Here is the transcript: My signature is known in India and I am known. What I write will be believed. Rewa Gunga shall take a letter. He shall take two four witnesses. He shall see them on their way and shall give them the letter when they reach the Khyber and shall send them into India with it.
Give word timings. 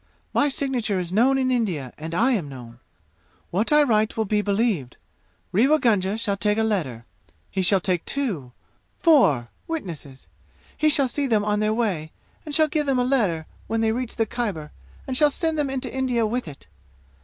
My 0.33 0.49
signature 0.49 0.97
is 0.97 1.13
known 1.13 1.37
in 1.37 1.51
India 1.51 1.93
and 1.95 2.15
I 2.15 2.31
am 2.31 2.49
known. 2.49 2.79
What 3.51 3.71
I 3.71 3.83
write 3.83 4.17
will 4.17 4.25
be 4.25 4.41
believed. 4.41 4.97
Rewa 5.51 5.77
Gunga 5.77 6.17
shall 6.17 6.37
take 6.37 6.57
a 6.57 6.63
letter. 6.63 7.05
He 7.51 7.61
shall 7.61 7.79
take 7.79 8.03
two 8.05 8.51
four 8.97 9.49
witnesses. 9.67 10.25
He 10.75 10.89
shall 10.89 11.07
see 11.07 11.27
them 11.27 11.45
on 11.45 11.59
their 11.59 11.71
way 11.71 12.11
and 12.47 12.55
shall 12.55 12.67
give 12.67 12.87
them 12.87 12.97
the 12.97 13.03
letter 13.05 13.45
when 13.67 13.81
they 13.81 13.91
reach 13.91 14.15
the 14.15 14.25
Khyber 14.25 14.71
and 15.05 15.15
shall 15.15 15.29
send 15.29 15.55
them 15.55 15.69
into 15.69 15.93
India 15.95 16.25
with 16.25 16.47
it. 16.47 16.65